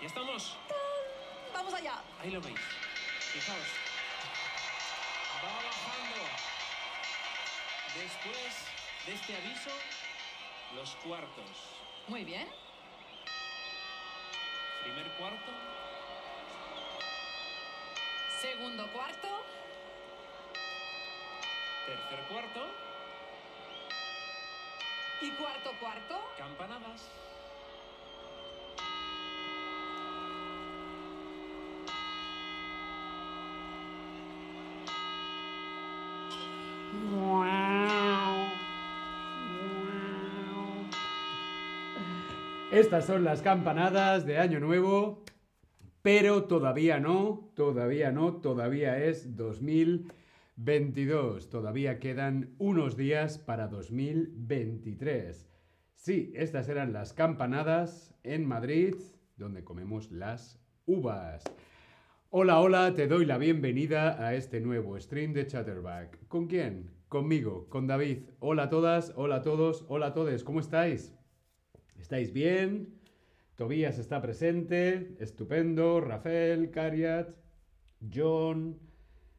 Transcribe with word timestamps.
Ya 0.00 0.08
estamos. 0.08 0.56
Vamos 1.54 1.72
allá. 1.72 2.02
Ahí 2.20 2.30
lo 2.30 2.40
veis. 2.40 2.60
Fijaos. 3.32 3.68
Va 5.42 5.54
bajando. 5.64 6.22
Después 7.94 8.66
de 9.06 9.14
este 9.14 9.36
aviso, 9.36 9.70
los 10.74 10.90
cuartos. 10.96 11.50
Muy 12.08 12.24
bien. 12.24 12.46
Primer 14.82 15.10
cuarto. 15.16 15.52
Segundo 18.40 18.86
cuarto. 18.92 19.28
Tercer 21.86 22.20
cuarto. 22.28 22.66
Y 25.22 25.30
cuarto 25.30 25.72
cuarto. 25.80 26.34
Campanadas. 26.36 27.08
Estas 42.76 43.06
son 43.06 43.24
las 43.24 43.40
campanadas 43.40 44.26
de 44.26 44.36
Año 44.36 44.60
Nuevo, 44.60 45.24
pero 46.02 46.44
todavía 46.44 47.00
no, 47.00 47.50
todavía 47.54 48.12
no, 48.12 48.34
todavía 48.34 49.02
es 49.02 49.34
2022. 49.34 51.48
Todavía 51.48 51.98
quedan 51.98 52.54
unos 52.58 52.98
días 52.98 53.38
para 53.38 53.68
2023. 53.68 55.48
Sí, 55.94 56.34
estas 56.36 56.68
eran 56.68 56.92
las 56.92 57.14
campanadas 57.14 58.14
en 58.24 58.46
Madrid, 58.46 58.94
donde 59.38 59.64
comemos 59.64 60.12
las 60.12 60.60
uvas. 60.84 61.44
Hola, 62.30 62.60
hola, 62.60 62.92
te 62.92 63.06
doy 63.06 63.24
la 63.24 63.38
bienvenida 63.38 64.20
a 64.20 64.34
este 64.34 64.60
nuevo 64.60 64.98
stream 65.00 65.32
de 65.32 65.46
Chatterback. 65.46 66.26
¿Con 66.26 66.48
quién? 66.48 66.90
Conmigo, 67.08 67.68
con 67.68 67.86
David. 67.86 68.24
Hola 68.40 68.64
a 68.64 68.68
todas, 68.68 69.12
hola 69.14 69.36
a 69.36 69.42
todos, 69.42 69.84
hola 69.88 70.06
a 70.06 70.12
todos, 70.12 70.42
¿cómo 70.42 70.58
estáis? 70.58 71.14
¿Estáis 71.96 72.32
bien? 72.32 72.98
Tobías 73.54 74.00
está 74.00 74.20
presente, 74.20 75.16
estupendo. 75.20 76.00
Rafael, 76.00 76.72
Cariat, 76.72 77.28
John, 78.12 78.76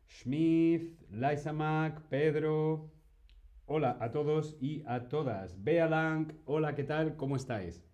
Schmidt, 0.08 0.98
Liza 1.12 1.52
Mac, 1.52 2.04
Pedro. 2.10 2.90
Hola 3.66 3.98
a 4.00 4.12
todos 4.12 4.56
y 4.62 4.82
a 4.88 5.10
todas. 5.10 5.62
Bea 5.62 5.90
Lang, 5.90 6.32
hola, 6.46 6.74
¿qué 6.74 6.86
tal? 6.86 7.18
¿Cómo 7.18 7.36
estáis? 7.36 7.87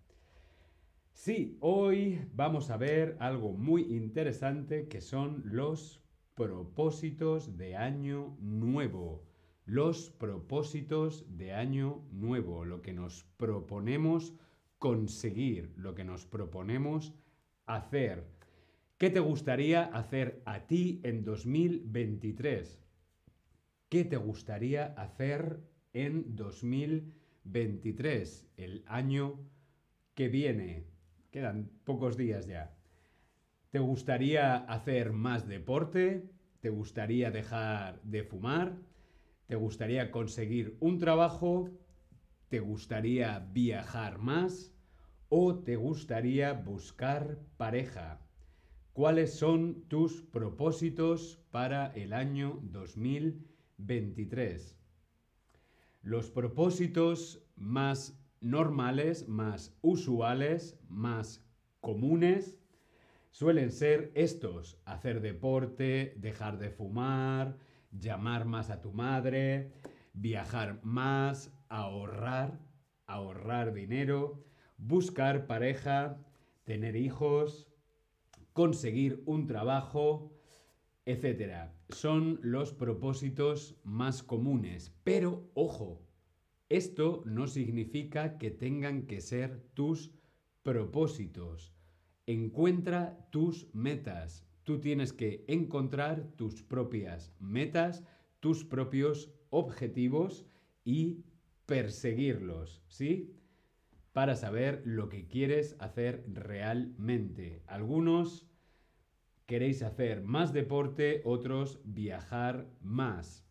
Sí, 1.14 1.56
hoy 1.60 2.20
vamos 2.34 2.68
a 2.70 2.76
ver 2.76 3.16
algo 3.20 3.52
muy 3.52 3.82
interesante 3.94 4.88
que 4.88 5.00
son 5.00 5.44
los 5.46 6.02
propósitos 6.34 7.56
de 7.56 7.76
año 7.76 8.36
nuevo. 8.40 9.22
Los 9.64 10.10
propósitos 10.10 11.24
de 11.38 11.52
año 11.52 12.04
nuevo, 12.10 12.64
lo 12.64 12.82
que 12.82 12.92
nos 12.92 13.22
proponemos 13.36 14.34
conseguir, 14.78 15.72
lo 15.76 15.94
que 15.94 16.02
nos 16.02 16.26
proponemos 16.26 17.14
hacer. 17.64 18.26
¿Qué 18.98 19.08
te 19.08 19.20
gustaría 19.20 19.84
hacer 19.84 20.42
a 20.44 20.66
ti 20.66 21.00
en 21.04 21.24
2023? 21.24 22.82
¿Qué 23.88 24.04
te 24.04 24.16
gustaría 24.16 24.86
hacer 24.86 25.60
en 25.92 26.34
2023, 26.34 28.48
el 28.56 28.82
año 28.88 29.38
que 30.14 30.28
viene? 30.28 30.93
Quedan 31.34 31.66
pocos 31.82 32.16
días 32.16 32.46
ya. 32.46 32.70
¿Te 33.72 33.80
gustaría 33.80 34.54
hacer 34.54 35.12
más 35.12 35.48
deporte? 35.48 36.30
¿Te 36.60 36.70
gustaría 36.70 37.32
dejar 37.32 38.00
de 38.04 38.22
fumar? 38.22 38.78
¿Te 39.48 39.56
gustaría 39.56 40.12
conseguir 40.12 40.76
un 40.78 41.00
trabajo? 41.00 41.70
¿Te 42.50 42.60
gustaría 42.60 43.40
viajar 43.52 44.20
más? 44.20 44.72
¿O 45.28 45.56
te 45.56 45.74
gustaría 45.74 46.52
buscar 46.52 47.40
pareja? 47.56 48.20
¿Cuáles 48.92 49.34
son 49.34 49.88
tus 49.88 50.22
propósitos 50.22 51.40
para 51.50 51.88
el 51.94 52.12
año 52.12 52.60
2023? 52.62 54.78
Los 56.00 56.30
propósitos 56.30 57.42
más 57.56 58.23
normales, 58.44 59.26
más 59.26 59.74
usuales, 59.80 60.78
más 60.88 61.42
comunes, 61.80 62.58
suelen 63.30 63.72
ser 63.72 64.12
estos. 64.14 64.78
Hacer 64.84 65.20
deporte, 65.22 66.14
dejar 66.18 66.58
de 66.58 66.70
fumar, 66.70 67.56
llamar 67.90 68.44
más 68.44 68.70
a 68.70 68.80
tu 68.80 68.92
madre, 68.92 69.72
viajar 70.12 70.78
más, 70.84 71.52
ahorrar, 71.68 72.60
ahorrar 73.06 73.72
dinero, 73.72 74.44
buscar 74.76 75.46
pareja, 75.46 76.18
tener 76.64 76.96
hijos, 76.96 77.68
conseguir 78.52 79.22
un 79.24 79.46
trabajo, 79.46 80.32
etc. 81.06 81.70
Son 81.88 82.38
los 82.42 82.72
propósitos 82.72 83.76
más 83.84 84.22
comunes. 84.22 84.94
Pero, 85.02 85.50
ojo, 85.54 86.03
esto 86.76 87.22
no 87.24 87.46
significa 87.46 88.38
que 88.38 88.50
tengan 88.50 89.06
que 89.06 89.20
ser 89.20 89.60
tus 89.74 90.12
propósitos. 90.62 91.74
Encuentra 92.26 93.28
tus 93.30 93.72
metas. 93.74 94.46
Tú 94.64 94.80
tienes 94.80 95.12
que 95.12 95.44
encontrar 95.46 96.32
tus 96.36 96.62
propias 96.62 97.34
metas, 97.38 98.02
tus 98.40 98.64
propios 98.64 99.30
objetivos 99.50 100.46
y 100.84 101.24
perseguirlos, 101.66 102.82
¿sí? 102.88 103.36
Para 104.12 104.36
saber 104.36 104.82
lo 104.84 105.08
que 105.08 105.26
quieres 105.26 105.76
hacer 105.80 106.24
realmente. 106.32 107.62
Algunos 107.66 108.46
queréis 109.46 109.82
hacer 109.82 110.22
más 110.22 110.52
deporte, 110.52 111.20
otros 111.24 111.80
viajar 111.84 112.70
más. 112.80 113.46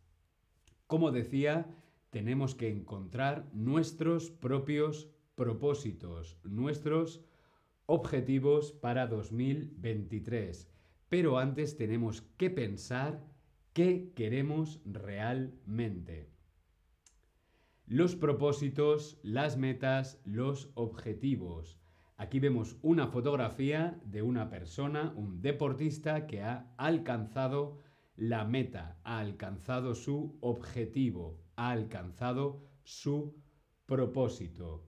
Como 0.87 1.11
decía, 1.11 1.67
tenemos 2.13 2.53
que 2.53 2.69
encontrar 2.69 3.49
nuestros 3.53 4.29
propios 4.29 5.09
propósitos, 5.33 6.37
nuestros 6.43 7.25
objetivos 7.87 8.71
para 8.71 9.07
2023. 9.07 10.69
Pero 11.09 11.39
antes 11.39 11.75
tenemos 11.75 12.21
que 12.37 12.51
pensar 12.51 13.25
qué 13.73 14.13
queremos 14.15 14.79
realmente. 14.85 16.29
Los 17.87 18.15
propósitos, 18.15 19.19
las 19.23 19.57
metas, 19.57 20.21
los 20.23 20.69
objetivos. 20.75 21.79
Aquí 22.17 22.39
vemos 22.39 22.77
una 22.83 23.07
fotografía 23.07 23.99
de 24.05 24.21
una 24.21 24.51
persona, 24.51 25.11
un 25.15 25.41
deportista 25.41 26.27
que 26.27 26.43
ha 26.43 26.71
alcanzado 26.77 27.79
la 28.15 28.45
meta, 28.45 28.99
ha 29.03 29.17
alcanzado 29.17 29.95
su 29.95 30.37
objetivo, 30.41 31.42
ha 31.55 31.71
alcanzado 31.71 32.61
su 32.83 33.35
propósito. 33.85 34.87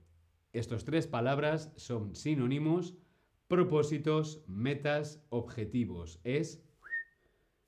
Estas 0.54 0.86
tres 0.86 1.08
palabras 1.08 1.72
son 1.76 2.16
sinónimos, 2.16 2.96
propósitos, 3.48 4.44
metas, 4.48 5.24
objetivos. 5.30 6.20
Es 6.24 6.64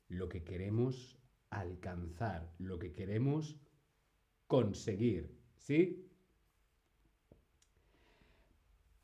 lo 0.07 0.30
que 0.30 0.44
queremos 0.44 1.18
alcanzar, 1.50 2.53
lo 2.57 2.80
que 2.80 2.94
queremos 2.94 3.57
conseguir, 4.47 5.38
¿sí? 5.57 6.09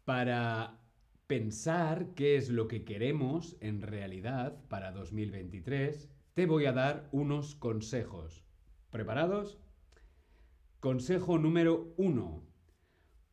Para 0.05 0.79
pensar 1.27 2.13
qué 2.15 2.35
es 2.35 2.49
lo 2.49 2.67
que 2.67 2.83
queremos 2.83 3.57
en 3.61 3.81
realidad 3.81 4.61
para 4.67 4.91
2023, 4.91 6.09
te 6.33 6.45
voy 6.45 6.65
a 6.65 6.73
dar 6.73 7.09
unos 7.11 7.55
consejos. 7.55 8.43
¿Preparados? 8.89 9.59
Consejo 10.83 11.39
número 11.39 11.93
uno. 11.95 12.43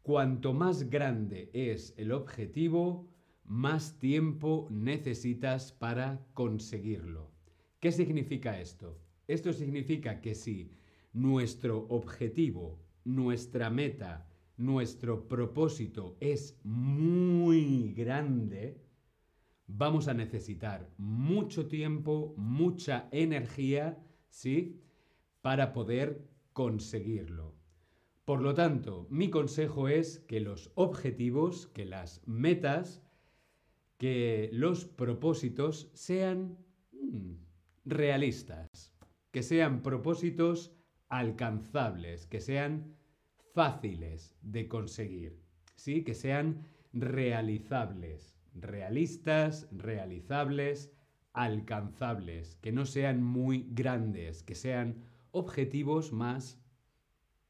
Cuanto 0.03 0.53
más 0.53 0.89
grande 0.89 1.51
es 1.53 1.95
el 1.97 2.13
objetivo, 2.13 3.11
más 3.43 3.99
tiempo 3.99 4.69
necesitas 4.71 5.73
para 5.73 6.25
conseguirlo. 6.33 7.33
¿Qué 7.81 7.91
significa 7.91 8.61
esto? 8.61 9.01
Esto 9.27 9.53
significa 9.53 10.21
que 10.21 10.37
si 10.37 10.71
nuestro 11.13 11.89
objetivo, 11.89 12.79
nuestra 13.03 13.69
meta, 13.69 14.29
nuestro 14.57 15.27
propósito 15.27 16.17
es 16.21 16.57
muy 16.63 17.93
grande, 17.95 18.81
vamos 19.67 20.07
a 20.07 20.15
necesitar 20.15 20.89
mucho 20.99 21.67
tiempo, 21.67 22.33
mucha 22.37 23.09
energía, 23.11 24.01
¿sí? 24.29 24.81
Para 25.43 25.73
poder 25.73 26.30
conseguirlo. 26.61 27.55
Por 28.27 28.43
lo 28.43 28.53
tanto, 28.53 29.07
mi 29.09 29.31
consejo 29.31 29.89
es 29.89 30.19
que 30.29 30.41
los 30.41 30.73
objetivos, 30.75 31.69
que 31.69 31.87
las 31.87 32.21
metas, 32.27 33.03
que 33.97 34.51
los 34.53 34.85
propósitos 34.85 35.91
sean 35.95 36.59
mm, 36.93 37.33
realistas, 37.87 38.69
que 39.31 39.43
sean 39.43 39.83
propósitos 39.83 40.77
alcanzables, 41.09 42.27
que 42.27 42.43
sean 42.43 42.95
fáciles 43.55 44.37
de 44.43 44.69
conseguir, 44.69 45.41
¿sí? 45.77 46.05
Que 46.05 46.15
sean 46.15 46.67
realizables, 46.93 48.37
realistas, 48.53 49.67
realizables, 49.73 50.93
alcanzables, 51.33 52.57
que 52.57 52.71
no 52.71 52.85
sean 52.85 53.23
muy 53.23 53.67
grandes, 53.71 54.43
que 54.43 54.55
sean 54.55 55.10
objetivos 55.33 56.13
más 56.13 56.61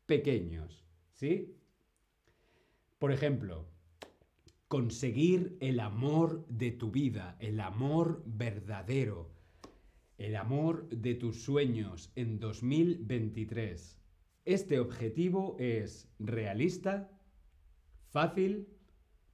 pequeños, 0.06 0.84
¿sí? 1.12 1.56
Por 2.98 3.12
ejemplo, 3.12 3.66
conseguir 4.68 5.56
el 5.60 5.80
amor 5.80 6.46
de 6.48 6.70
tu 6.70 6.90
vida, 6.90 7.36
el 7.40 7.60
amor 7.60 8.22
verdadero, 8.24 9.30
el 10.16 10.36
amor 10.36 10.88
de 10.90 11.14
tus 11.14 11.42
sueños 11.42 12.12
en 12.14 12.38
2023. 12.38 13.98
Este 14.44 14.78
objetivo 14.78 15.56
es 15.58 16.08
realista, 16.18 17.10
fácil, 18.10 18.68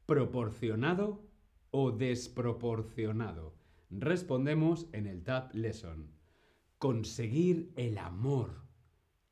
proporcionado 0.07 1.27
o 1.71 1.91
desproporcionado. 1.91 3.55
Respondemos 3.91 4.87
en 4.93 5.07
el 5.07 5.23
Tab 5.23 5.55
Lesson. 5.55 6.16
Conseguir 6.79 7.73
el 7.77 7.99
amor, 7.99 8.63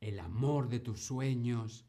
el 0.01 0.19
amor 0.19 0.69
de 0.69 0.79
tus 0.79 1.01
sueños. 1.01 1.87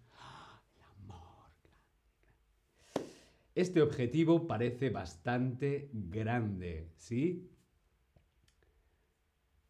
Este 3.54 3.80
objetivo 3.80 4.46
parece 4.46 4.90
bastante 4.90 5.88
grande, 5.92 6.92
¿sí? 6.96 7.50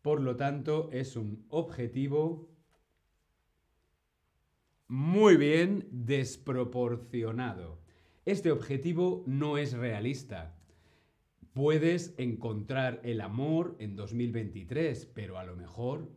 Por 0.02 0.20
lo 0.20 0.36
tanto, 0.36 0.88
es 0.92 1.16
un 1.16 1.46
objetivo 1.48 2.48
muy 4.88 5.36
bien 5.36 5.88
desproporcionado. 5.90 7.80
Este 8.24 8.50
objetivo 8.50 9.22
no 9.26 9.56
es 9.56 9.72
realista. 9.72 10.55
Puedes 11.56 12.14
encontrar 12.18 13.00
el 13.02 13.22
amor 13.22 13.76
en 13.78 13.96
2023, 13.96 15.06
pero 15.14 15.38
a 15.38 15.44
lo 15.44 15.56
mejor, 15.56 16.12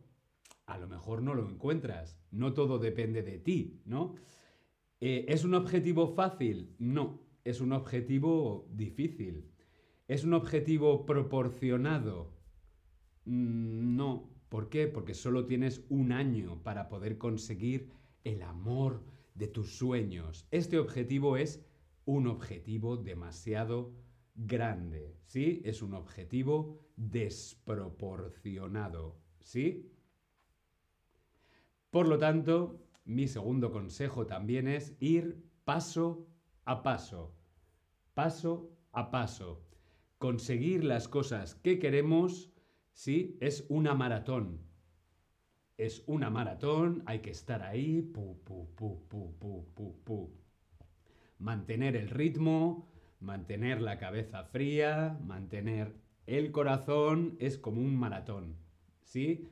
a 0.66 0.76
lo 0.76 0.86
mejor 0.86 1.22
no 1.22 1.32
lo 1.32 1.48
encuentras. 1.48 2.20
No 2.30 2.52
todo 2.52 2.78
depende 2.78 3.22
de 3.22 3.38
ti, 3.38 3.80
¿no? 3.86 4.16
Eh, 5.00 5.24
¿Es 5.28 5.44
un 5.44 5.54
objetivo 5.54 6.08
fácil? 6.08 6.76
No, 6.78 7.22
es 7.42 7.62
un 7.62 7.72
objetivo 7.72 8.68
difícil. 8.70 9.50
¿Es 10.08 10.24
un 10.24 10.34
objetivo 10.34 11.06
proporcionado? 11.06 12.34
Mm, 13.24 13.96
no. 13.96 14.28
¿Por 14.50 14.68
qué? 14.68 14.88
Porque 14.88 15.14
solo 15.14 15.46
tienes 15.46 15.86
un 15.88 16.12
año 16.12 16.62
para 16.62 16.90
poder 16.90 17.16
conseguir 17.16 17.88
el 18.24 18.42
amor 18.42 19.06
de 19.34 19.48
tus 19.48 19.70
sueños. 19.70 20.46
Este 20.50 20.78
objetivo 20.78 21.38
es 21.38 21.64
un 22.04 22.26
objetivo 22.26 22.98
demasiado 22.98 23.94
grande, 24.34 25.16
¿sí? 25.26 25.62
Es 25.64 25.82
un 25.82 25.94
objetivo 25.94 26.78
desproporcionado, 26.96 29.18
¿sí? 29.40 29.90
Por 31.90 32.08
lo 32.08 32.18
tanto, 32.18 32.86
mi 33.04 33.26
segundo 33.26 33.72
consejo 33.72 34.26
también 34.26 34.68
es 34.68 34.94
ir 35.00 35.42
paso 35.64 36.28
a 36.64 36.82
paso, 36.82 37.34
paso 38.14 38.70
a 38.92 39.10
paso. 39.10 39.64
Conseguir 40.18 40.84
las 40.84 41.08
cosas 41.08 41.54
que 41.54 41.78
queremos, 41.78 42.52
¿sí? 42.92 43.38
Es 43.40 43.64
una 43.68 43.94
maratón, 43.94 44.70
es 45.80 46.04
una 46.06 46.28
maratón, 46.28 47.02
hay 47.06 47.20
que 47.20 47.30
estar 47.30 47.62
ahí, 47.62 48.02
pu, 48.02 48.38
pu, 48.44 48.68
pu. 48.76 50.30
Mantener 51.38 51.96
el 51.96 52.10
ritmo, 52.10 52.89
mantener 53.20 53.80
la 53.80 53.98
cabeza 53.98 54.44
fría, 54.44 55.18
mantener 55.22 55.94
el 56.26 56.52
corazón, 56.52 57.36
es 57.38 57.58
como 57.58 57.80
un 57.80 57.96
maratón, 57.96 58.56
¿sí? 59.02 59.48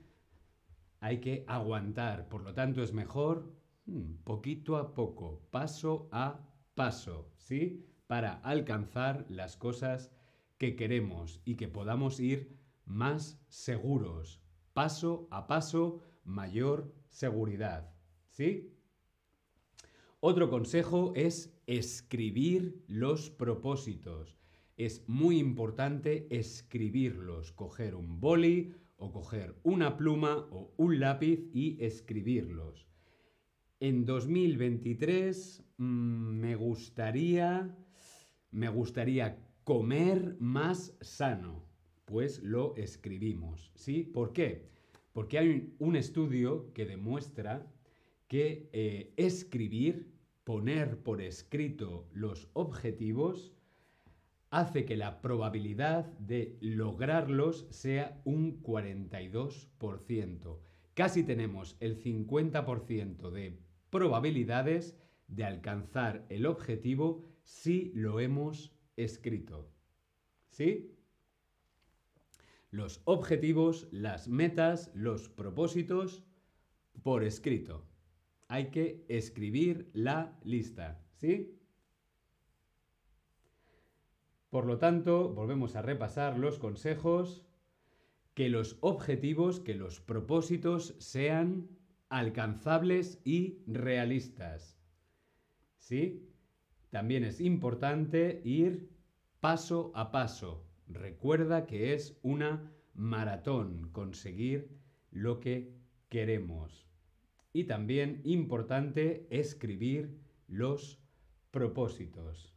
Hay 1.01 1.21
que 1.21 1.45
aguantar, 1.47 2.29
por 2.29 2.43
lo 2.43 2.55
tanto 2.55 2.83
es 2.83 2.93
mejor 2.93 3.55
hmm, 3.87 4.15
poquito 4.25 4.77
a 4.77 4.95
poco, 4.95 5.43
paso 5.51 6.09
a 6.13 6.41
paso, 6.75 7.31
¿sí? 7.37 7.87
Para 8.07 8.35
alcanzar 8.41 9.27
las 9.29 9.57
cosas 9.57 10.13
que 10.57 10.77
queremos 10.77 11.41
y 11.45 11.57
que 11.57 11.69
podamos 11.69 12.21
ir 12.21 12.59
más 12.85 13.41
seguros, 13.49 14.41
paso 14.73 15.29
a 15.31 15.47
paso, 15.47 16.01
mayor 16.25 16.93
seguridad. 17.09 17.93
¿Sí? 18.31 18.78
Otro 20.21 20.51
consejo 20.51 21.13
es 21.15 21.57
escribir 21.69 22.83
los 22.89 23.31
propósitos. 23.31 24.37
Es 24.77 25.09
muy 25.09 25.39
importante 25.39 26.27
escribirlos, 26.31 27.53
coger 27.53 27.95
un 27.95 28.19
boli 28.19 28.75
o 28.97 29.13
coger 29.13 29.55
una 29.63 29.97
pluma 29.97 30.49
o 30.51 30.73
un 30.77 30.99
lápiz 30.99 31.49
y 31.53 31.77
escribirlos. 31.85 32.89
En 33.79 34.05
2023 34.05 35.65
mm, 35.77 35.85
me 35.85 36.57
gustaría 36.57 37.77
me 38.51 38.69
gustaría 38.71 39.39
comer 39.63 40.37
más 40.41 40.97
sano. 41.01 41.65
Pues 42.07 42.43
lo 42.43 42.75
escribimos, 42.75 43.71
¿sí? 43.77 44.03
¿Por 44.03 44.33
qué? 44.33 44.69
Porque 45.13 45.39
hay 45.39 45.77
un 45.79 45.95
estudio 45.95 46.73
que 46.73 46.87
demuestra 46.87 47.71
que 48.29 48.71
eh, 48.73 49.13
escribir, 49.17 50.15
poner 50.45 51.03
por 51.03 51.21
escrito 51.21 52.09
los 52.13 52.49
objetivos, 52.53 53.53
hace 54.51 54.85
que 54.85 54.97
la 54.97 55.21
probabilidad 55.21 56.05
de 56.19 56.57
lograrlos 56.61 57.67
sea 57.71 58.23
un 58.25 58.63
42%. 58.63 60.59
Casi 60.95 61.25
tenemos 61.25 61.77
el 61.81 62.01
50% 62.03 63.31
de 63.31 63.59
probabilidades 63.91 64.97
de 65.27 65.45
alcanzar 65.45 66.25
el 66.29 66.47
objetivo 66.47 67.25
si 67.43 67.91
lo 67.95 68.21
hemos 68.21 68.73
escrito. 68.97 69.71
¿Sí? 70.51 70.95
los 72.71 73.01
objetivos, 73.05 73.89
las 73.91 74.29
metas, 74.29 74.91
los 74.95 75.29
propósitos 75.29 76.25
por 77.03 77.25
escrito. 77.25 77.87
Hay 78.49 78.71
que 78.71 79.05
escribir 79.09 79.91
la 79.93 80.39
lista, 80.43 81.01
¿sí? 81.15 81.55
Por 84.51 84.65
lo 84.65 84.79
tanto, 84.79 85.33
volvemos 85.35 85.77
a 85.77 85.83
repasar 85.83 86.39
los 86.39 86.59
consejos, 86.59 87.45
que 88.35 88.49
los 88.49 88.79
objetivos, 88.81 89.61
que 89.61 89.75
los 89.75 90.01
propósitos 90.01 90.97
sean 90.99 91.69
alcanzables 92.09 93.21
y 93.25 93.63
realistas. 93.67 94.81
¿Sí? 95.77 96.29
También 96.91 97.25
es 97.25 97.41
importante 97.41 98.41
ir 98.45 98.91
paso 99.41 99.93
a 99.95 100.11
paso, 100.11 100.69
Recuerda 100.89 101.67
que 101.67 101.93
es 101.93 102.19
una 102.23 102.73
maratón 102.95 103.91
conseguir 103.93 104.81
lo 105.11 105.39
que 105.39 105.77
queremos. 106.09 106.88
Y 107.59 107.65
también 107.65 108.21
importante 108.23 109.27
escribir 109.31 110.17
los 110.47 111.03
propósitos. 111.51 112.55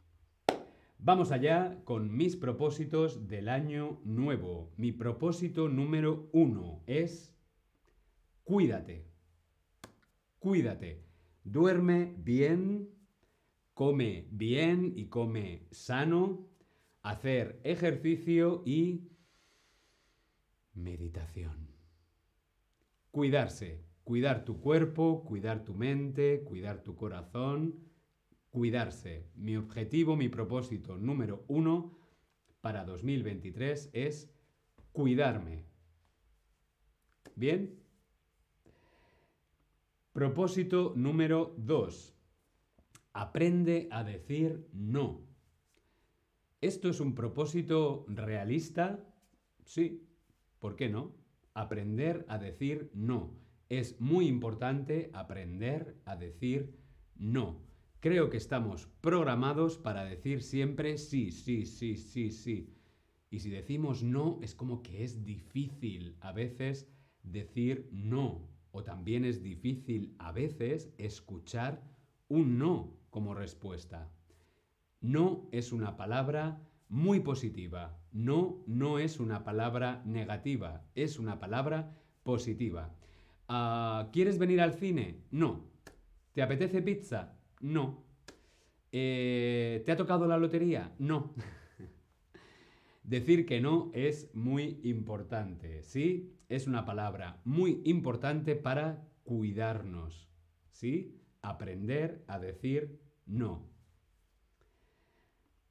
Vamos 0.96 1.32
allá 1.32 1.82
con 1.82 2.16
mis 2.16 2.36
propósitos 2.36 3.26
del 3.26 3.48
año 3.48 4.00
nuevo. 4.04 4.72
Mi 4.76 4.92
propósito 4.92 5.68
número 5.68 6.30
uno 6.32 6.84
es 6.86 7.36
cuídate. 8.44 9.08
Cuídate. 10.38 11.04
Duerme 11.42 12.14
bien, 12.18 12.88
come 13.74 14.28
bien 14.30 14.92
y 14.94 15.06
come 15.06 15.66
sano 15.72 16.46
hacer 17.02 17.60
ejercicio 17.64 18.62
y 18.64 19.08
meditación. 20.74 21.74
Cuidarse, 23.10 23.91
cuidar 24.04 24.44
tu 24.44 24.60
cuerpo, 24.60 25.24
cuidar 25.24 25.64
tu 25.64 25.74
mente, 25.74 26.42
cuidar 26.44 26.82
tu 26.82 26.96
corazón, 26.96 27.74
cuidarse. 28.50 29.30
Mi 29.34 29.56
objetivo, 29.56 30.16
mi 30.16 30.28
propósito 30.28 30.96
número 30.96 31.44
uno 31.48 31.98
para 32.60 32.84
2023 32.84 33.90
es 33.92 34.32
cuidarme. 34.92 35.64
¿Bien? 37.34 37.78
Propósito 40.12 40.92
número 40.94 41.54
dos. 41.56 42.14
Aprende 43.14 43.88
a 43.90 44.04
decir 44.04 44.68
no. 44.72 45.26
¿Esto 46.60 46.88
es 46.90 47.00
un 47.00 47.14
propósito 47.14 48.04
realista? 48.08 49.04
Sí, 49.64 50.06
¿por 50.58 50.76
qué 50.76 50.88
no? 50.88 51.14
Aprender 51.54 52.24
a 52.28 52.38
decir 52.38 52.90
no. 52.94 53.34
Es 53.72 53.98
muy 54.02 54.26
importante 54.26 55.08
aprender 55.14 55.96
a 56.04 56.14
decir 56.14 56.78
no. 57.16 57.62
Creo 58.00 58.28
que 58.28 58.36
estamos 58.36 58.86
programados 59.00 59.78
para 59.78 60.04
decir 60.04 60.42
siempre 60.42 60.98
sí, 60.98 61.30
sí, 61.30 61.64
sí, 61.64 61.96
sí, 61.96 62.30
sí. 62.32 62.76
Y 63.30 63.38
si 63.38 63.48
decimos 63.48 64.02
no, 64.02 64.38
es 64.42 64.54
como 64.54 64.82
que 64.82 65.02
es 65.02 65.24
difícil 65.24 66.18
a 66.20 66.32
veces 66.32 66.86
decir 67.22 67.88
no. 67.92 68.46
O 68.72 68.84
también 68.84 69.24
es 69.24 69.42
difícil 69.42 70.16
a 70.18 70.32
veces 70.32 70.92
escuchar 70.98 71.82
un 72.28 72.58
no 72.58 72.98
como 73.08 73.32
respuesta. 73.32 74.12
No 75.00 75.48
es 75.50 75.72
una 75.72 75.96
palabra 75.96 76.60
muy 76.90 77.20
positiva. 77.20 77.98
No, 78.12 78.62
no 78.66 78.98
es 78.98 79.18
una 79.18 79.44
palabra 79.44 80.02
negativa. 80.04 80.84
Es 80.94 81.18
una 81.18 81.40
palabra 81.40 81.96
positiva. 82.22 82.94
Ah, 83.54 84.08
¿Quieres 84.14 84.38
venir 84.38 84.62
al 84.62 84.72
cine? 84.72 85.26
No. 85.30 85.68
¿Te 86.32 86.40
apetece 86.40 86.80
pizza? 86.80 87.36
No. 87.60 88.02
Eh, 88.90 89.82
¿Te 89.84 89.92
ha 89.92 89.96
tocado 89.98 90.26
la 90.26 90.38
lotería? 90.38 90.94
No. 90.98 91.34
Decir 93.02 93.44
que 93.44 93.60
no 93.60 93.90
es 93.92 94.34
muy 94.34 94.80
importante, 94.84 95.82
¿sí? 95.82 96.32
Es 96.48 96.66
una 96.66 96.86
palabra 96.86 97.42
muy 97.44 97.82
importante 97.84 98.56
para 98.56 99.06
cuidarnos, 99.22 100.30
¿sí? 100.70 101.20
Aprender 101.42 102.24
a 102.28 102.38
decir 102.38 103.02
no. 103.26 103.68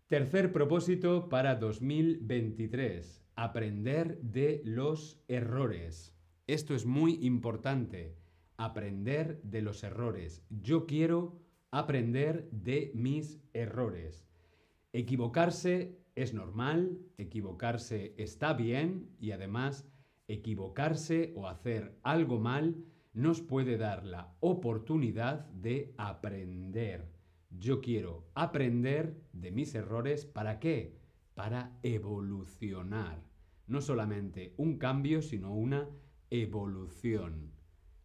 Tercer 0.07 0.51
propósito 0.51 1.29
para 1.29 1.55
2023. 1.55 3.25
Aprender 3.35 4.21
de 4.21 4.61
los 4.65 5.23
errores. 5.27 6.20
Esto 6.47 6.73
es 6.75 6.85
muy 6.85 7.19
importante. 7.25 8.17
Aprender 8.57 9.41
de 9.43 9.61
los 9.61 9.83
errores. 9.83 10.43
Yo 10.49 10.85
quiero 10.85 11.39
aprender 11.71 12.49
de 12.51 12.91
mis 12.93 13.39
errores. 13.53 14.27
Equivocarse 14.93 15.99
es 16.15 16.33
normal, 16.33 16.99
equivocarse 17.17 18.13
está 18.17 18.53
bien 18.53 19.15
y 19.19 19.31
además 19.31 19.87
equivocarse 20.27 21.33
o 21.35 21.47
hacer 21.47 21.97
algo 22.03 22.39
mal 22.39 22.83
nos 23.13 23.41
puede 23.41 23.77
dar 23.77 24.05
la 24.05 24.35
oportunidad 24.39 25.45
de 25.49 25.93
aprender. 25.97 27.09
Yo 27.49 27.81
quiero 27.81 28.29
aprender 28.33 29.21
de 29.33 29.51
mis 29.51 29.75
errores. 29.75 30.25
¿Para 30.25 30.59
qué? 30.59 30.97
Para 31.33 31.77
evolucionar. 31.83 33.23
No 33.67 33.81
solamente 33.81 34.53
un 34.57 34.77
cambio, 34.77 35.21
sino 35.21 35.53
una 35.53 35.89
evolución. 36.31 37.51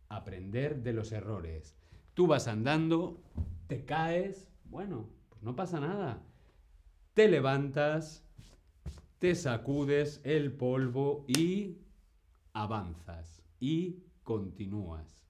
Aprender 0.08 0.82
de 0.82 0.92
los 0.92 1.12
errores. 1.12 1.78
Tú 2.12 2.26
vas 2.26 2.48
andando, 2.48 3.22
te 3.66 3.84
caes, 3.84 4.50
bueno, 4.66 5.08
pues 5.30 5.42
no 5.42 5.56
pasa 5.56 5.80
nada. 5.80 6.22
Te 7.14 7.28
levantas, 7.28 8.24
te 9.18 9.34
sacudes 9.34 10.20
el 10.24 10.52
polvo 10.52 11.24
y 11.28 11.78
avanzas 12.52 13.42
y 13.58 14.02
continúas. 14.22 15.26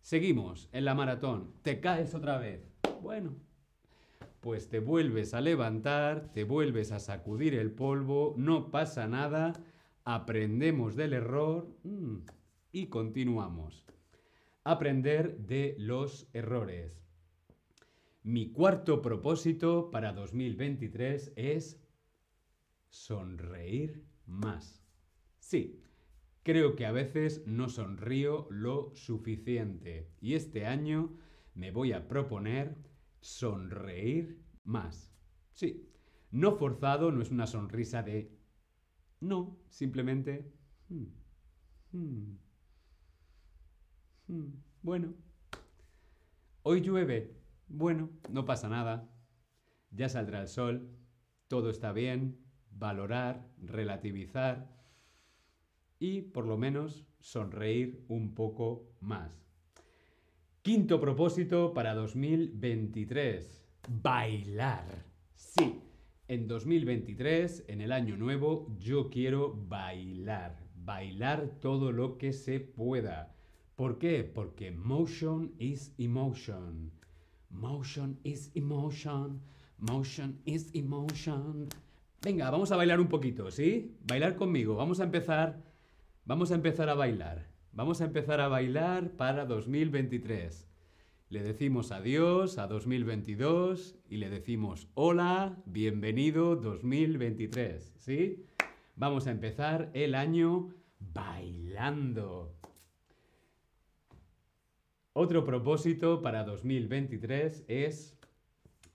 Seguimos 0.00 0.68
en 0.72 0.84
la 0.84 0.94
maratón, 0.94 1.52
te 1.62 1.80
caes 1.80 2.14
otra 2.14 2.38
vez. 2.38 2.72
Bueno, 3.02 3.34
pues 4.40 4.68
te 4.68 4.80
vuelves 4.80 5.34
a 5.34 5.40
levantar, 5.40 6.32
te 6.32 6.44
vuelves 6.44 6.92
a 6.92 6.98
sacudir 6.98 7.54
el 7.54 7.70
polvo, 7.70 8.34
no 8.36 8.70
pasa 8.70 9.06
nada, 9.06 9.52
aprendemos 10.04 10.96
del 10.96 11.12
error 11.12 11.68
mm, 11.84 12.16
y 12.72 12.86
continuamos. 12.86 13.84
Aprender 14.64 15.38
de 15.38 15.74
los 15.78 16.28
errores. 16.32 17.02
Mi 18.22 18.52
cuarto 18.52 19.02
propósito 19.02 19.90
para 19.90 20.12
2023 20.12 21.32
es 21.36 21.80
sonreír 22.88 24.04
más. 24.26 24.84
Sí, 25.38 25.82
creo 26.44 26.76
que 26.76 26.86
a 26.86 26.92
veces 26.92 27.42
no 27.46 27.68
sonrío 27.68 28.46
lo 28.50 28.94
suficiente 28.94 30.08
y 30.20 30.34
este 30.34 30.66
año 30.66 31.16
me 31.54 31.72
voy 31.72 31.92
a 31.92 32.06
proponer 32.06 32.76
sonreír 33.20 34.40
más. 34.64 35.12
Sí, 35.52 35.88
no 36.30 36.56
forzado 36.56 37.12
no 37.12 37.22
es 37.22 37.30
una 37.30 37.46
sonrisa 37.46 38.02
de... 38.02 38.30
No, 39.22 39.56
simplemente... 39.68 40.52
Hmm, 40.88 41.04
hmm, 41.92 42.38
hmm, 44.26 44.52
bueno. 44.82 45.14
Hoy 46.64 46.80
llueve. 46.80 47.36
Bueno, 47.68 48.10
no 48.28 48.44
pasa 48.44 48.68
nada. 48.68 49.08
Ya 49.92 50.08
saldrá 50.08 50.40
el 50.40 50.48
sol. 50.48 50.98
Todo 51.46 51.70
está 51.70 51.92
bien. 51.92 52.44
Valorar, 52.72 53.48
relativizar 53.58 54.76
y 56.00 56.22
por 56.22 56.46
lo 56.46 56.58
menos 56.58 57.06
sonreír 57.20 58.04
un 58.08 58.34
poco 58.34 58.90
más. 58.98 59.30
Quinto 60.62 61.00
propósito 61.00 61.72
para 61.72 61.94
2023. 61.94 63.68
Bailar. 64.02 65.04
Sí, 65.36 65.80
en 66.32 66.48
2023, 66.48 67.66
en 67.68 67.82
el 67.82 67.92
año 67.92 68.16
nuevo, 68.16 68.74
yo 68.78 69.10
quiero 69.10 69.54
bailar. 69.68 70.56
Bailar 70.76 71.58
todo 71.60 71.92
lo 71.92 72.16
que 72.16 72.32
se 72.32 72.58
pueda. 72.58 73.36
¿Por 73.76 73.98
qué? 73.98 74.24
Porque 74.24 74.70
motion 74.70 75.52
is 75.58 75.94
emotion. 75.98 76.90
Motion 77.50 78.18
is 78.24 78.50
emotion. 78.54 79.42
Motion 79.76 80.40
is 80.46 80.70
emotion. 80.72 81.68
Venga, 82.22 82.50
vamos 82.50 82.72
a 82.72 82.76
bailar 82.76 82.98
un 82.98 83.08
poquito, 83.08 83.50
¿sí? 83.50 83.94
Bailar 84.06 84.34
conmigo. 84.34 84.74
Vamos 84.74 85.00
a 85.00 85.04
empezar. 85.04 85.62
Vamos 86.24 86.50
a 86.50 86.54
empezar 86.54 86.88
a 86.88 86.94
bailar. 86.94 87.46
Vamos 87.72 88.00
a 88.00 88.06
empezar 88.06 88.40
a 88.40 88.48
bailar 88.48 89.10
para 89.18 89.44
2023. 89.44 90.71
Le 91.32 91.42
decimos 91.42 91.92
adiós 91.92 92.58
a 92.58 92.66
2022 92.66 93.96
y 94.10 94.18
le 94.18 94.28
decimos 94.28 94.88
hola, 94.92 95.56
bienvenido 95.64 96.56
2023, 96.56 97.94
¿sí? 97.96 98.44
Vamos 98.96 99.26
a 99.26 99.30
empezar 99.30 99.90
el 99.94 100.14
año 100.14 100.74
bailando. 100.98 102.54
Otro 105.14 105.42
propósito 105.42 106.20
para 106.20 106.44
2023 106.44 107.64
es 107.66 108.18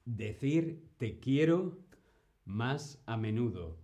decir 0.05 0.85
te 0.99 1.19
quiero 1.19 1.79
más 2.45 3.01
a 3.07 3.17
menudo. 3.17 3.79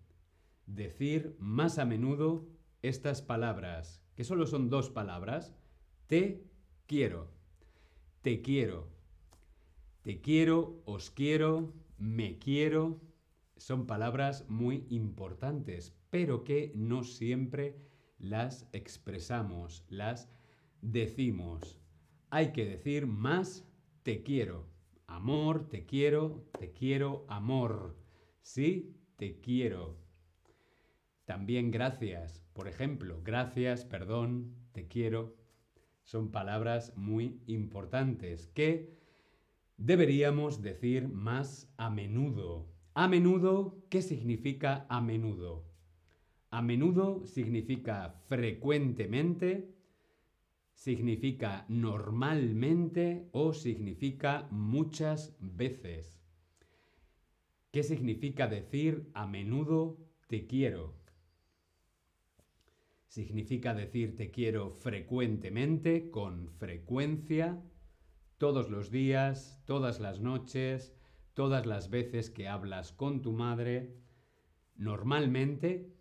Decir 0.67 1.35
más 1.39 1.79
a 1.79 1.85
menudo 1.85 2.45
estas 2.83 3.23
palabras, 3.23 4.03
que 4.13 4.23
solo 4.23 4.45
son 4.45 4.69
dos 4.69 4.91
palabras. 4.91 5.55
Te 6.05 6.45
quiero. 6.85 7.32
Te 8.23 8.41
quiero. 8.41 8.87
Te 10.01 10.19
quiero, 10.19 10.81
os 10.85 11.11
quiero, 11.11 11.71
me 11.99 12.39
quiero. 12.39 12.99
Son 13.57 13.85
palabras 13.85 14.49
muy 14.49 14.87
importantes, 14.89 15.95
pero 16.09 16.43
que 16.43 16.71
no 16.75 17.03
siempre 17.03 17.77
las 18.17 18.67
expresamos, 18.73 19.85
las 19.89 20.31
decimos 20.81 21.79
hay 22.33 22.51
que 22.51 22.65
decir 22.65 23.05
más 23.05 23.63
te 24.01 24.23
quiero. 24.23 24.65
Amor, 25.05 25.69
te 25.69 25.85
quiero, 25.85 26.49
te 26.57 26.71
quiero, 26.71 27.27
amor. 27.29 27.95
Sí, 28.41 28.97
te 29.17 29.39
quiero. 29.39 29.99
También 31.25 31.69
gracias. 31.69 32.41
Por 32.53 32.67
ejemplo, 32.67 33.21
gracias, 33.23 33.85
perdón, 33.85 34.55
te 34.71 34.87
quiero. 34.87 35.35
Son 36.03 36.31
palabras 36.31 36.93
muy 36.95 37.41
importantes 37.47 38.47
que 38.47 38.93
deberíamos 39.77 40.61
decir 40.61 41.07
más 41.07 41.73
a 41.77 41.89
menudo. 41.89 42.67
A 42.93 43.07
menudo, 43.07 43.83
¿qué 43.89 44.01
significa 44.01 44.85
a 44.89 45.01
menudo? 45.01 45.65
A 46.51 46.61
menudo 46.61 47.25
significa 47.25 48.21
frecuentemente, 48.27 49.73
significa 50.73 51.65
normalmente 51.67 53.27
o 53.31 53.53
significa 53.53 54.47
muchas 54.51 55.35
veces. 55.39 56.21
¿Qué 57.71 57.81
significa 57.81 58.47
decir 58.47 59.09
a 59.15 59.25
menudo 59.25 59.97
te 60.27 60.45
quiero? 60.45 61.02
Significa 63.13 63.75
decir 63.75 64.15
te 64.15 64.31
quiero 64.31 64.71
frecuentemente, 64.71 66.09
con 66.09 66.49
frecuencia, 66.49 67.61
todos 68.39 68.71
los 68.71 68.89
días, 68.89 69.61
todas 69.67 69.99
las 69.99 70.19
noches, 70.19 70.95
todas 71.35 71.67
las 71.67 71.91
veces 71.91 72.31
que 72.31 72.47
hablas 72.47 72.91
con 72.91 73.21
tu 73.21 73.31
madre, 73.31 73.99
normalmente, 74.75 75.93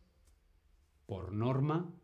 por 1.05 1.35
norma 1.35 1.95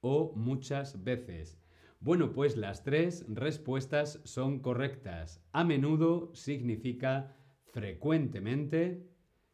o 0.00 0.32
muchas 0.34 1.04
veces. 1.04 1.60
Bueno, 2.00 2.32
pues 2.32 2.56
las 2.56 2.82
tres 2.82 3.26
respuestas 3.28 4.22
son 4.24 4.60
correctas. 4.60 5.44
A 5.52 5.64
menudo 5.64 6.34
significa 6.34 7.36
frecuentemente, 7.74 9.06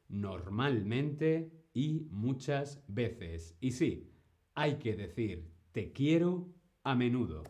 normalmente 0.06 1.50
y 1.74 2.06
muchas 2.12 2.84
veces. 2.86 3.56
Y 3.60 3.72
sí, 3.72 4.11
hay 4.54 4.76
que 4.76 4.94
decir 4.94 5.50
te 5.72 5.92
quiero 5.92 6.48
a 6.82 6.94
menudo. 6.94 7.44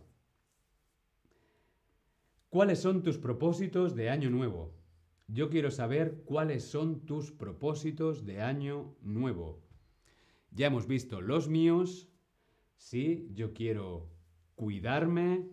¿Cuáles 2.48 2.80
son 2.80 3.02
tus 3.02 3.18
propósitos 3.18 3.96
de 3.96 4.10
año 4.10 4.30
nuevo? 4.30 4.74
Yo 5.26 5.48
quiero 5.48 5.70
saber 5.70 6.22
cuáles 6.24 6.64
son 6.64 7.06
tus 7.06 7.32
propósitos 7.32 8.26
de 8.26 8.42
año 8.42 8.94
nuevo. 9.00 9.62
Ya 10.50 10.66
hemos 10.66 10.86
visto 10.86 11.22
los 11.22 11.48
míos. 11.48 12.08
Sí, 12.76 13.30
yo 13.32 13.54
quiero 13.54 14.10
cuidarme. 14.54 15.48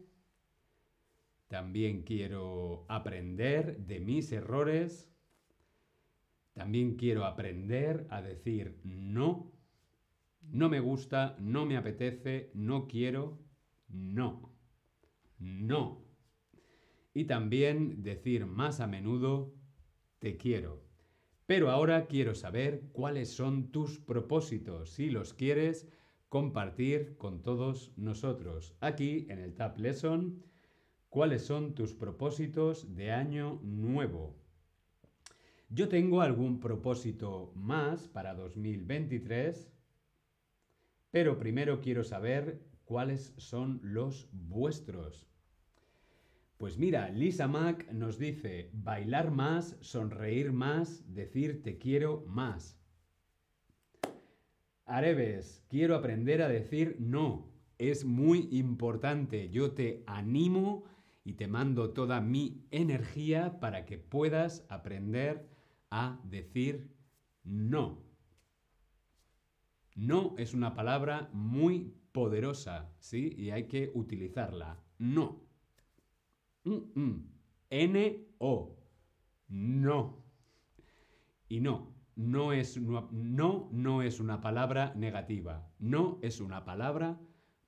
También 1.47 2.03
quiero 2.03 2.85
aprender 2.89 3.77
de 3.85 4.01
mis 4.01 4.31
errores. 4.33 5.09
También 6.53 6.95
quiero 6.95 7.23
aprender 7.23 8.05
a 8.09 8.21
decir 8.21 8.77
no. 8.83 9.58
No 10.51 10.67
me 10.69 10.79
gusta, 10.79 11.35
no 11.39 11.65
me 11.65 11.77
apetece, 11.77 12.51
no 12.53 12.87
quiero, 12.87 13.39
no. 13.87 14.55
No. 15.37 16.03
Y 17.13 17.25
también 17.25 18.01
decir 18.03 18.45
más 18.45 18.79
a 18.79 18.87
menudo 18.87 19.53
te 20.19 20.37
quiero. 20.37 20.83
Pero 21.45 21.69
ahora 21.71 22.07
quiero 22.07 22.35
saber 22.35 22.89
cuáles 22.91 23.29
son 23.29 23.71
tus 23.71 23.99
propósitos, 23.99 24.91
si 24.91 25.09
los 25.09 25.33
quieres 25.33 25.87
compartir 26.29 27.17
con 27.17 27.41
todos 27.41 27.91
nosotros. 27.97 28.75
Aquí 28.81 29.25
en 29.29 29.39
el 29.39 29.55
Tab 29.55 29.79
Lesson, 29.79 30.43
cuáles 31.09 31.43
son 31.43 31.73
tus 31.73 31.93
propósitos 31.93 32.95
de 32.95 33.11
año 33.11 33.59
nuevo. 33.63 34.35
Yo 35.69 35.89
tengo 35.89 36.21
algún 36.21 36.59
propósito 36.59 37.51
más 37.55 38.07
para 38.07 38.33
2023, 38.33 39.71
pero 41.11 41.37
primero 41.37 41.81
quiero 41.81 42.03
saber 42.03 42.61
cuáles 42.85 43.33
son 43.37 43.79
los 43.83 44.27
vuestros. 44.31 45.27
Pues 46.57 46.77
mira, 46.77 47.09
Lisa 47.09 47.47
Mac 47.47 47.89
nos 47.93 48.19
dice 48.19 48.69
bailar 48.73 49.31
más, 49.31 49.77
sonreír 49.79 50.51
más, 50.51 51.03
decir 51.13 51.63
te 51.63 51.77
quiero 51.77 52.25
más. 52.27 52.77
Areves, 54.85 55.63
quiero 55.69 55.95
aprender 55.95 56.41
a 56.41 56.49
decir 56.49 56.97
no. 56.99 57.47
Es 57.77 58.03
muy 58.03 58.49
importante. 58.51 59.49
Yo 59.49 59.71
te 59.71 60.03
animo 60.05 60.83
y 61.23 61.33
te 61.33 61.47
mando 61.47 61.91
toda 61.91 62.19
mi 62.19 62.65
energía 62.71 63.59
para 63.59 63.85
que 63.85 63.97
puedas 63.97 64.65
aprender 64.67 65.47
a 65.91 66.19
decir 66.23 66.91
no. 67.43 68.08
No 69.95 70.35
es 70.37 70.53
una 70.53 70.73
palabra 70.73 71.29
muy 71.33 71.93
poderosa, 72.11 72.91
¿sí? 72.99 73.33
Y 73.37 73.51
hay 73.51 73.67
que 73.67 73.91
utilizarla. 73.93 74.79
No. 74.97 75.41
N-O. 77.69 78.77
No. 79.47 80.23
Y 81.47 81.59
no, 81.61 81.95
no 82.15 82.53
es, 82.53 82.77
no, 82.77 83.69
no 83.71 84.01
es 84.01 84.19
una 84.19 84.41
palabra 84.41 84.93
negativa. 84.95 85.71
No 85.79 86.19
es 86.21 86.39
una 86.41 86.65
palabra 86.65 87.19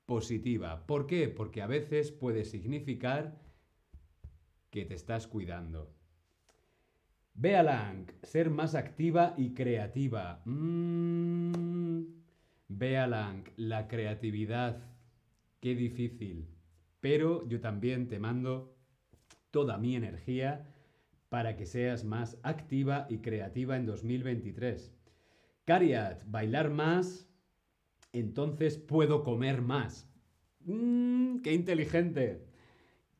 positiva. 0.06 0.86
¿Por 0.86 1.06
qué? 1.06 1.28
Porque 1.28 1.62
a 1.62 1.66
veces 1.66 2.12
puede 2.12 2.44
significar 2.44 3.40
que 4.70 4.84
te 4.84 4.94
estás 4.94 5.26
cuidando. 5.26 5.94
Bea 7.34 7.62
Lang, 7.62 8.10
ser 8.22 8.50
más 8.50 8.74
activa 8.74 9.34
y 9.36 9.54
creativa. 9.54 10.42
Mm, 10.44 11.01
Bea 12.82 13.06
Lang, 13.06 13.44
la 13.54 13.86
creatividad. 13.86 14.82
Qué 15.60 15.76
difícil. 15.76 16.48
Pero 16.98 17.46
yo 17.46 17.60
también 17.60 18.08
te 18.08 18.18
mando 18.18 18.76
toda 19.52 19.78
mi 19.78 19.94
energía 19.94 20.66
para 21.28 21.54
que 21.54 21.64
seas 21.64 22.02
más 22.02 22.40
activa 22.42 23.06
y 23.08 23.18
creativa 23.18 23.76
en 23.76 23.86
2023. 23.86 24.92
Cariat, 25.64 26.24
bailar 26.26 26.70
más, 26.70 27.30
entonces 28.12 28.78
puedo 28.78 29.22
comer 29.22 29.62
más. 29.62 30.10
Mm, 30.64 31.36
¡Qué 31.42 31.52
inteligente! 31.52 32.48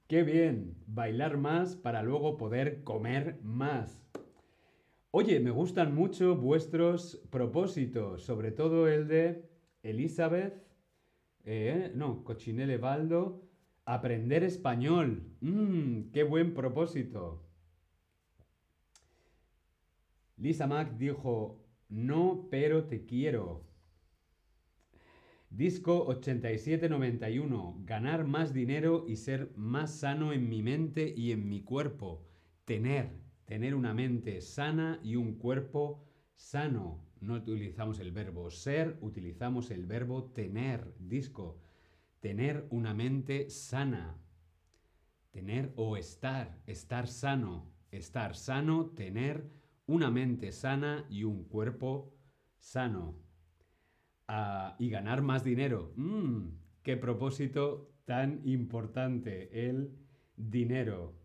¡Qué 0.09 0.25
bien! 0.25 0.75
Bailar 0.89 1.37
más 1.37 1.77
para 1.77 2.03
luego 2.03 2.37
poder 2.37 2.83
comer 2.83 3.39
más. 3.45 4.03
Oye, 5.13 5.39
me 5.39 5.53
gustan 5.53 5.95
mucho 5.95 6.35
vuestros 6.35 7.23
propósitos, 7.31 8.25
sobre 8.25 8.51
todo 8.51 8.89
el 8.89 9.07
de 9.07 9.52
Elizabeth, 9.83 10.55
eh, 11.45 11.93
no, 11.95 12.25
Cochinelle 12.25 12.79
Baldo, 12.79 13.49
Aprender 13.85 14.45
español. 14.45 15.37
Mmm, 15.41 16.13
qué 16.13 16.23
buen 16.23 16.55
propósito. 16.55 17.43
Lisa 20.37 20.69
Mac 20.69 20.97
dijo, 20.99 21.67
no, 21.89 22.47
pero 22.51 22.85
te 22.85 23.05
quiero. 23.05 23.67
Disco 25.51 26.05
8791, 26.07 27.83
ganar 27.85 28.25
más 28.25 28.55
dinero 28.55 29.05
y 29.07 29.17
ser 29.17 29.53
más 29.57 29.99
sano 29.99 30.33
en 30.33 30.49
mi 30.49 30.63
mente 30.63 31.13
y 31.15 31.33
en 31.33 31.49
mi 31.49 31.63
cuerpo. 31.63 32.25
Tener, 32.65 33.11
tener 33.45 33.75
una 33.75 33.93
mente 33.93 34.41
sana 34.41 35.01
y 35.03 35.17
un 35.17 35.35
cuerpo 35.35 36.09
sano. 36.37 37.05
No 37.23 37.35
utilizamos 37.35 38.01
el 38.01 38.11
verbo 38.11 38.51
ser, 38.51 38.99
utilizamos 39.01 39.71
el 39.71 39.87
verbo 39.87 40.25
tener. 40.33 40.93
Disco 40.99 41.61
tener 42.19 42.67
una 42.71 42.95
mente 42.95 43.49
sana, 43.49 44.19
tener 45.31 45.73
o 45.77 45.97
estar, 45.97 46.61
estar 46.67 47.07
sano, 47.07 47.71
estar 47.93 48.35
sano, 48.35 48.91
tener 48.91 49.49
una 49.87 50.11
mente 50.11 50.51
sana 50.51 51.07
y 51.09 51.23
un 51.23 51.45
cuerpo 51.45 52.13
sano. 52.59 53.15
Ah, 54.27 54.75
y 54.81 54.91
ganar 54.91 55.23
más 55.23 55.45
dinero. 55.45 55.93
Mm, 55.95 56.49
¡Qué 56.83 56.97
propósito 56.97 57.95
tan 58.05 58.41
importante! 58.45 59.69
El 59.69 59.97
dinero. 60.37 61.22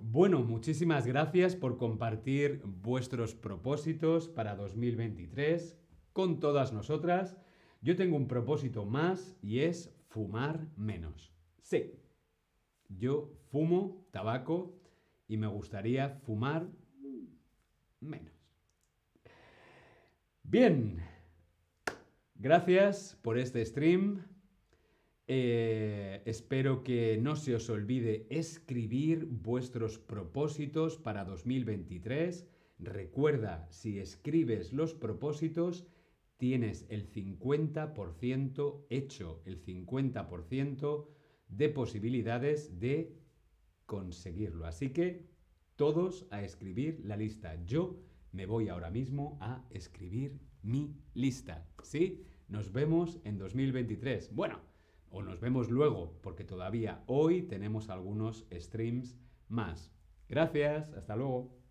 Bueno, 0.00 0.42
muchísimas 0.42 1.06
gracias 1.06 1.56
por 1.56 1.76
compartir 1.76 2.62
vuestros 2.64 3.34
propósitos 3.34 4.28
para 4.28 4.56
2023 4.56 5.76
con 6.12 6.40
todas 6.40 6.72
nosotras. 6.72 7.36
Yo 7.80 7.96
tengo 7.96 8.16
un 8.16 8.28
propósito 8.28 8.84
más 8.84 9.36
y 9.42 9.60
es 9.60 9.94
fumar 10.08 10.66
menos. 10.76 11.32
Sí, 11.60 11.92
yo 12.88 13.32
fumo 13.50 14.06
tabaco 14.10 14.74
y 15.26 15.36
me 15.36 15.46
gustaría 15.46 16.10
fumar 16.10 16.68
menos. 18.00 18.32
Bien, 20.42 21.02
gracias 22.36 23.18
por 23.22 23.38
este 23.38 23.64
stream. 23.64 24.33
Eh, 25.26 26.22
espero 26.26 26.82
que 26.82 27.16
no 27.16 27.34
se 27.34 27.54
os 27.54 27.70
olvide 27.70 28.26
escribir 28.28 29.24
vuestros 29.24 29.98
propósitos 29.98 30.98
para 30.98 31.24
2023. 31.24 32.46
Recuerda, 32.78 33.66
si 33.70 33.98
escribes 33.98 34.72
los 34.72 34.92
propósitos, 34.94 35.86
tienes 36.36 36.84
el 36.90 37.10
50% 37.10 38.86
hecho, 38.90 39.40
el 39.46 39.64
50% 39.64 41.08
de 41.48 41.68
posibilidades 41.70 42.78
de 42.78 43.16
conseguirlo. 43.86 44.66
Así 44.66 44.90
que 44.90 45.26
todos 45.76 46.26
a 46.30 46.42
escribir 46.42 47.00
la 47.04 47.16
lista. 47.16 47.58
Yo 47.64 47.98
me 48.32 48.44
voy 48.44 48.68
ahora 48.68 48.90
mismo 48.90 49.38
a 49.40 49.64
escribir 49.70 50.38
mi 50.62 50.94
lista. 51.14 51.66
¿Sí? 51.82 52.26
Nos 52.48 52.72
vemos 52.72 53.20
en 53.24 53.38
2023. 53.38 54.34
Bueno, 54.34 54.60
o 55.14 55.22
nos 55.22 55.40
vemos 55.40 55.70
luego, 55.70 56.18
porque 56.22 56.42
todavía 56.42 57.04
hoy 57.06 57.42
tenemos 57.42 57.88
algunos 57.88 58.46
streams 58.52 59.16
más. 59.48 59.92
Gracias, 60.28 60.92
hasta 60.92 61.14
luego. 61.14 61.63